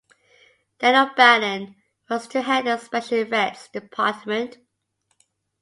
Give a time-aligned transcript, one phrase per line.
[0.79, 1.75] Dan O'Bannon
[2.09, 4.57] was to head the special effects department.